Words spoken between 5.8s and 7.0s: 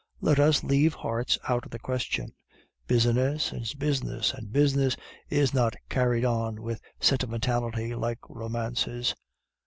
carried on with